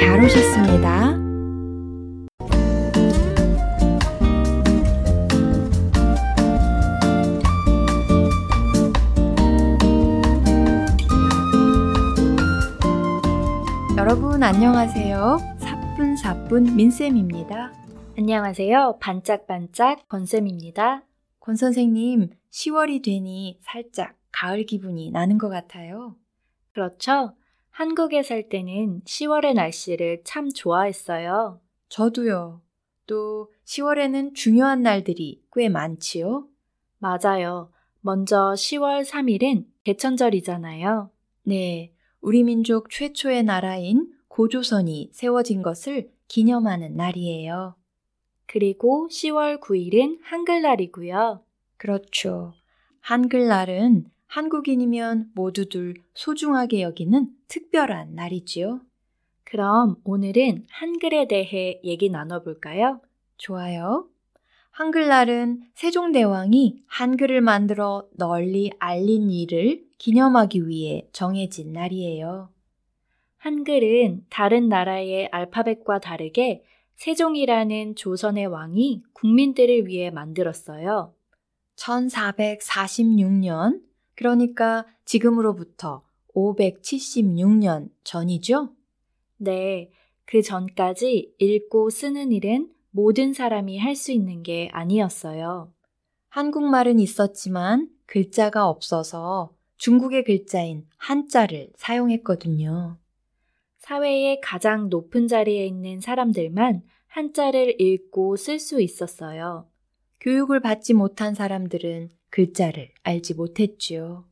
잘 0.00 0.24
오셨습니다. 0.24 1.16
여러분 13.96 14.42
안녕하세요. 14.42 15.38
사뿐사뿐 15.58 16.76
민쌤입니다. 16.76 17.72
안녕하세요. 18.16 18.98
반짝반짝 19.00 20.08
권쌤입니다. 20.08 21.02
권 21.40 21.56
선생님, 21.56 22.30
10월이 22.50 23.04
되니 23.04 23.58
살짝 23.62 24.16
가을 24.32 24.64
기분이 24.64 25.10
나는 25.10 25.38
것 25.38 25.48
같아요. 25.48 26.16
그렇죠? 26.72 27.34
한국에 27.70 28.22
살 28.22 28.48
때는 28.48 29.02
10월의 29.04 29.54
날씨를 29.54 30.22
참 30.24 30.50
좋아했어요. 30.50 31.60
저도요. 31.88 32.60
또 33.06 33.52
10월에는 33.64 34.34
중요한 34.34 34.82
날들이 34.82 35.42
꽤 35.52 35.68
많지요? 35.68 36.46
맞아요. 36.98 37.70
먼저 38.00 38.52
10월 38.56 39.04
3일은 39.04 39.66
개천절이잖아요. 39.84 41.10
네. 41.44 41.92
우리 42.20 42.42
민족 42.42 42.90
최초의 42.90 43.44
나라인 43.44 44.12
고조선이 44.28 45.10
세워진 45.12 45.62
것을 45.62 46.10
기념하는 46.26 46.96
날이에요. 46.96 47.76
그리고 48.46 49.08
10월 49.10 49.60
9일은 49.60 50.18
한글날이고요. 50.22 51.42
그렇죠. 51.76 52.52
한글날은 53.00 54.10
한국인이면 54.28 55.30
모두들 55.34 55.94
소중하게 56.14 56.82
여기는 56.82 57.28
특별한 57.48 58.14
날이지요. 58.14 58.80
그럼 59.44 59.96
오늘은 60.04 60.66
한글에 60.70 61.28
대해 61.28 61.80
얘기 61.82 62.10
나눠볼까요? 62.10 63.00
좋아요. 63.38 64.06
한글날은 64.70 65.62
세종대왕이 65.74 66.84
한글을 66.86 67.40
만들어 67.40 68.06
널리 68.12 68.70
알린 68.78 69.30
일을 69.30 69.86
기념하기 69.96 70.68
위해 70.68 71.08
정해진 71.12 71.72
날이에요. 71.72 72.50
한글은 73.38 74.26
다른 74.28 74.68
나라의 74.68 75.28
알파벳과 75.32 76.00
다르게 76.00 76.62
세종이라는 76.96 77.96
조선의 77.96 78.46
왕이 78.46 79.02
국민들을 79.14 79.86
위해 79.86 80.10
만들었어요. 80.10 81.14
1446년, 81.76 83.87
그러니까 84.18 84.84
지금으로부터 85.04 86.02
576년 86.34 87.88
전이죠? 88.02 88.74
네, 89.36 89.92
그 90.24 90.42
전까지 90.42 91.36
읽고 91.38 91.90
쓰는 91.90 92.32
일은 92.32 92.68
모든 92.90 93.32
사람이 93.32 93.78
할 93.78 93.94
수 93.94 94.10
있는 94.10 94.42
게 94.42 94.70
아니었어요. 94.72 95.72
한국말은 96.30 96.98
있었지만 96.98 97.90
글자가 98.06 98.68
없어서 98.68 99.54
중국의 99.76 100.24
글자인 100.24 100.88
한자를 100.96 101.70
사용했거든요. 101.76 102.98
사회의 103.78 104.40
가장 104.40 104.88
높은 104.88 105.28
자리에 105.28 105.64
있는 105.64 106.00
사람들만 106.00 106.82
한자를 107.06 107.80
읽고 107.80 108.34
쓸 108.34 108.58
수 108.58 108.80
있었어요. 108.82 109.68
교육을 110.18 110.58
받지 110.58 110.92
못한 110.92 111.36
사람들은 111.36 112.17
글자를 112.38 112.92
알지 113.02 113.34
못했지요. 113.34 114.24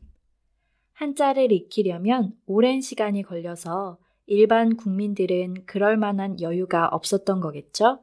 한자를 0.92 1.50
익히려면 1.50 2.34
오랜 2.46 2.80
시간이 2.80 3.24
걸려서 3.24 3.98
일반 4.26 4.76
국민들은 4.76 5.66
그럴 5.66 5.96
만한 5.96 6.40
여유가 6.40 6.86
없었던 6.86 7.40
거겠죠? 7.40 7.98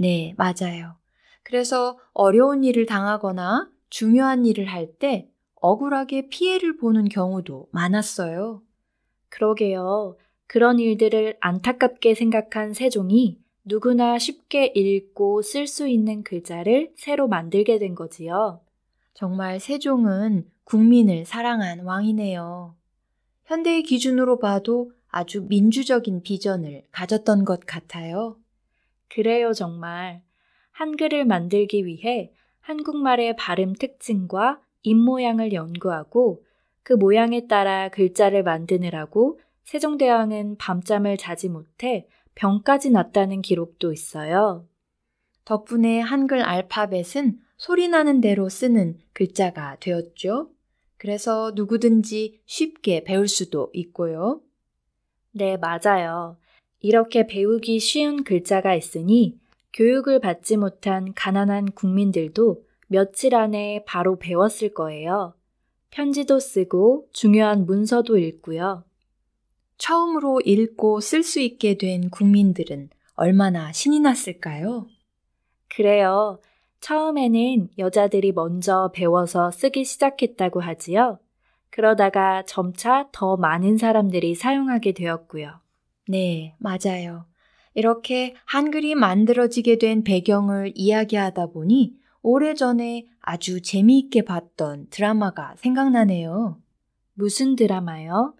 네, 0.00 0.34
맞아요. 0.36 0.96
그래서 1.44 1.96
어려운 2.12 2.64
일을 2.64 2.86
당하거나 2.86 3.70
중요한 3.88 4.44
일을 4.46 4.66
할 4.66 4.98
때 4.98 5.30
억울하게 5.54 6.28
피해를 6.28 6.76
보는 6.76 7.08
경우도 7.08 7.68
많았어요. 7.70 8.62
그러게요. 9.28 10.16
그런 10.48 10.80
일들을 10.80 11.36
안타깝게 11.38 12.16
생각한 12.16 12.74
세종이 12.74 13.38
누구나 13.62 14.18
쉽게 14.18 14.72
읽고 14.74 15.42
쓸 15.42 15.68
수 15.68 15.86
있는 15.86 16.24
글자를 16.24 16.90
새로 16.96 17.28
만들게 17.28 17.78
된 17.78 17.94
거지요. 17.94 18.65
정말 19.16 19.60
세종은 19.60 20.46
국민을 20.64 21.24
사랑한 21.24 21.80
왕이네요. 21.80 22.76
현대의 23.46 23.82
기준으로 23.82 24.38
봐도 24.38 24.92
아주 25.08 25.46
민주적인 25.48 26.22
비전을 26.22 26.82
가졌던 26.92 27.46
것 27.46 27.60
같아요. 27.60 28.36
그래요, 29.08 29.54
정말. 29.54 30.20
한글을 30.72 31.24
만들기 31.24 31.86
위해 31.86 32.30
한국말의 32.60 33.36
발음 33.36 33.72
특징과 33.72 34.60
입모양을 34.82 35.54
연구하고 35.54 36.44
그 36.82 36.92
모양에 36.92 37.46
따라 37.46 37.88
글자를 37.88 38.42
만드느라고 38.42 39.40
세종대왕은 39.64 40.58
밤잠을 40.58 41.16
자지 41.16 41.48
못해 41.48 42.06
병까지 42.34 42.90
났다는 42.90 43.40
기록도 43.40 43.94
있어요. 43.94 44.68
덕분에 45.46 46.00
한글 46.00 46.42
알파벳은 46.42 47.45
소리나는 47.56 48.20
대로 48.20 48.48
쓰는 48.48 48.98
글자가 49.12 49.76
되었죠. 49.80 50.50
그래서 50.98 51.52
누구든지 51.54 52.40
쉽게 52.46 53.04
배울 53.04 53.28
수도 53.28 53.70
있고요. 53.72 54.40
네, 55.32 55.56
맞아요. 55.56 56.36
이렇게 56.80 57.26
배우기 57.26 57.78
쉬운 57.78 58.24
글자가 58.24 58.74
있으니 58.74 59.38
교육을 59.72 60.20
받지 60.20 60.56
못한 60.56 61.12
가난한 61.14 61.72
국민들도 61.72 62.64
며칠 62.88 63.34
안에 63.34 63.84
바로 63.86 64.18
배웠을 64.18 64.72
거예요. 64.72 65.34
편지도 65.90 66.38
쓰고 66.40 67.08
중요한 67.12 67.66
문서도 67.66 68.16
읽고요. 68.18 68.84
처음으로 69.78 70.40
읽고 70.44 71.00
쓸 71.00 71.22
수 71.22 71.40
있게 71.40 71.76
된 71.76 72.08
국민들은 72.10 72.90
얼마나 73.14 73.72
신이 73.72 74.00
났을까요? 74.00 74.86
그래요. 75.68 76.40
처음에는 76.80 77.68
여자들이 77.78 78.32
먼저 78.32 78.90
배워서 78.94 79.50
쓰기 79.50 79.84
시작했다고 79.84 80.60
하지요. 80.60 81.18
그러다가 81.70 82.42
점차 82.46 83.08
더 83.12 83.36
많은 83.36 83.76
사람들이 83.76 84.34
사용하게 84.34 84.92
되었고요. 84.92 85.60
네, 86.08 86.54
맞아요. 86.58 87.26
이렇게 87.74 88.34
한글이 88.46 88.94
만들어지게 88.94 89.78
된 89.78 90.02
배경을 90.02 90.72
이야기하다 90.74 91.48
보니 91.48 91.94
오래전에 92.22 93.06
아주 93.20 93.60
재미있게 93.60 94.22
봤던 94.22 94.86
드라마가 94.90 95.54
생각나네요. 95.56 96.58
무슨 97.14 97.56
드라마요? 97.56 98.34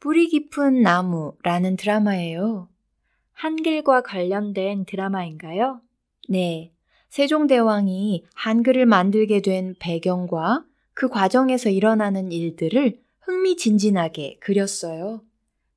뿌리 0.00 0.28
깊은 0.28 0.82
나무라는 0.82 1.76
드라마예요. 1.76 2.68
한글과 3.32 4.02
관련된 4.02 4.84
드라마인가요? 4.86 5.80
네. 6.28 6.72
세종대왕이 7.12 8.24
한글을 8.34 8.86
만들게 8.86 9.42
된 9.42 9.74
배경과 9.78 10.64
그 10.94 11.10
과정에서 11.10 11.68
일어나는 11.68 12.32
일들을 12.32 13.02
흥미진진하게 13.20 14.38
그렸어요. 14.40 15.22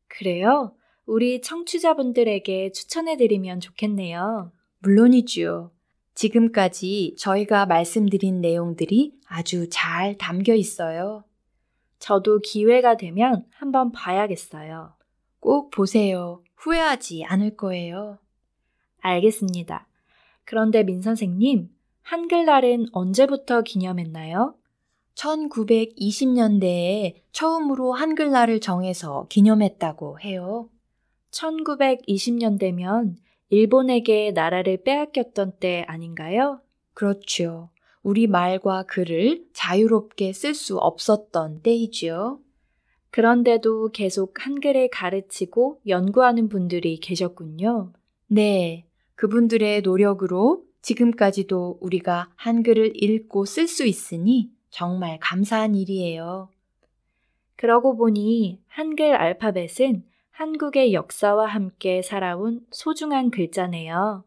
그래요? 0.07 0.73
우리 1.05 1.41
청취자분들에게 1.41 2.71
추천해드리면 2.71 3.59
좋겠네요. 3.59 4.53
물론이지요. 4.79 5.71
지금까지 6.13 7.15
저희가 7.19 7.65
말씀드린 7.65 8.39
내용들이 8.39 9.11
아주 9.27 9.67
잘 9.69 10.17
담겨 10.17 10.53
있어요. 10.55 11.25
저도 11.99 12.39
기회가 12.39 12.95
되면 12.95 13.45
한번 13.51 13.91
봐야겠어요. 13.91 14.93
꼭 15.41 15.69
보세요. 15.69 16.41
후회하지 16.55 17.25
않을 17.25 17.57
거예요. 17.57 18.19
알겠습니다. 19.01 19.85
그런데 20.45 20.83
민 20.83 21.01
선생님, 21.01 21.69
한글날은 22.03 22.87
언제부터 22.91 23.63
기념했나요? 23.63 24.53
1920년대에 25.15 27.15
처음으로 27.31 27.93
한글날을 27.93 28.59
정해서 28.59 29.25
기념했다고 29.29 30.19
해요. 30.19 30.69
1920년대면 31.31 33.15
일본에게 33.49 34.31
나라를 34.31 34.83
빼앗겼던 34.83 35.53
때 35.59 35.83
아닌가요? 35.87 36.61
그렇죠. 36.93 37.69
우리 38.03 38.27
말과 38.27 38.83
글을 38.83 39.45
자유롭게 39.53 40.33
쓸 40.33 40.53
수 40.53 40.77
없었던 40.77 41.61
때이지요. 41.61 42.39
그런데도 43.09 43.91
계속 43.93 44.45
한글을 44.45 44.89
가르치고 44.91 45.79
연구하는 45.87 46.49
분들이 46.49 46.99
계셨군요. 46.99 47.93
네. 48.27 48.85
그분들의 49.15 49.81
노력으로 49.81 50.63
지금까지도 50.81 51.79
우리가 51.81 52.29
한글을 52.35 53.01
읽고 53.01 53.45
쓸 53.45 53.67
수 53.67 53.85
있으니 53.85 54.51
정말 54.69 55.17
감사한 55.19 55.73
일이에요. 55.75 56.49
그러고 57.55 57.95
보니 57.95 58.61
한글 58.67 59.15
알파벳은 59.15 60.03
한국의 60.31 60.93
역사와 60.93 61.47
함께 61.47 62.01
살아온 62.01 62.65
소중한 62.71 63.31
글자네요. 63.31 64.25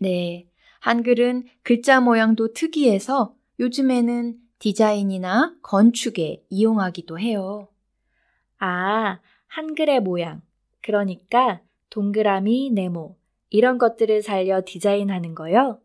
네. 0.00 0.46
한글은 0.80 1.46
글자 1.62 2.00
모양도 2.00 2.52
특이해서 2.52 3.34
요즘에는 3.58 4.38
디자인이나 4.58 5.56
건축에 5.62 6.44
이용하기도 6.50 7.18
해요. 7.18 7.68
아, 8.58 9.18
한글의 9.48 10.00
모양. 10.00 10.42
그러니까 10.82 11.60
동그라미, 11.90 12.70
네모, 12.70 13.16
이런 13.50 13.78
것들을 13.78 14.22
살려 14.22 14.62
디자인하는 14.64 15.34
거요. 15.34 15.80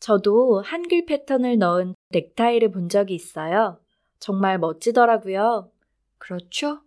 저도 0.00 0.60
한글 0.60 1.06
패턴을 1.06 1.58
넣은 1.58 1.94
넥타이를 2.10 2.70
본 2.70 2.88
적이 2.88 3.14
있어요. 3.14 3.78
정말 4.18 4.58
멋지더라고요. 4.58 5.70
그렇죠? 6.18 6.80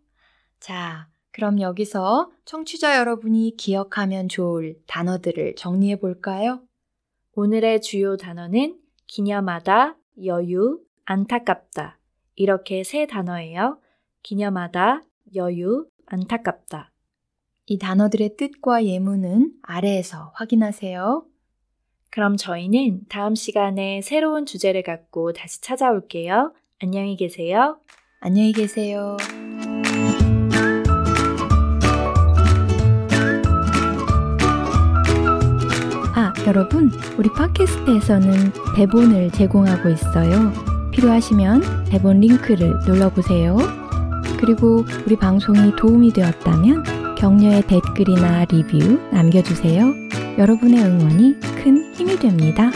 자, 0.60 1.08
그럼 1.31 1.62
여기서 1.62 2.31
청취자 2.46 2.98
여러분이 2.98 3.56
기억하면 3.58 4.28
좋을 4.28 4.80
단어들을 4.88 5.56
정리해 5.56 6.00
볼까요? 6.00 6.62
오늘의 7.34 7.81
주요 7.81 8.18
단어는 8.18 8.80
기념하다, 9.06 9.98
여유, 10.25 10.81
안타깝다. 11.06 12.00
이렇게 12.36 12.84
세 12.84 13.06
단어예요. 13.06 13.80
기념하다, 14.24 15.04
여유, 15.36 15.88
안타깝다. 16.08 16.92
이 17.69 17.78
단어들의 17.78 18.38
뜻과 18.38 18.86
예문은 18.86 19.52
아래에서 19.62 20.31
확인하세요. 20.36 21.25
그럼 22.10 22.38
저희는 22.38 23.02
다음 23.10 23.36
시간에 23.36 24.02
새로운 24.02 24.46
주제를 24.46 24.84
갖고 24.84 25.34
다시 25.34 25.62
찾아올게요. 25.62 26.54
안녕히 26.81 27.18
계세요. 27.18 27.78
안녕히 28.22 28.54
계세요. 28.54 29.18
아, 36.16 36.34
여러분, 36.48 36.90
우리 37.18 37.30
팟캐스트에서는 37.34 38.30
대본을 38.78 39.31
제공하고 39.31 39.90
있어요. 39.90 40.54
필요하시면 40.94 41.86
대본 41.90 42.22
링크를 42.22 42.80
눌러보세요. 42.88 43.58
그리고 44.40 44.86
우리 45.06 45.18
방송이 45.18 45.75
도움이 45.75 46.13
되었다면 46.13 46.97
격려의 47.18 47.64
댓글이나 47.64 48.46
리뷰 48.46 49.00
남겨주세요. 49.12 49.92
여러분의 50.38 50.84
응원이 50.84 51.40
큰 51.64 51.92
힘이 51.96 52.18
됩니다. 52.19 52.69